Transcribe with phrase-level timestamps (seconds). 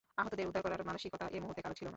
[0.21, 1.89] আহতদের উদ্ধার করার মানসিকতা এ মুহুর্তে কারো ছিল না।